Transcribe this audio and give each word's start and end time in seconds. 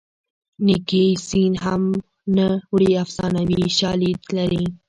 نیکي 0.65 1.05
سین 1.27 1.53
هم 1.65 1.83
نه 2.37 2.47
وړي 2.73 2.91
افسانوي 3.03 3.63
شالید 3.79 4.19
لري 4.37 4.63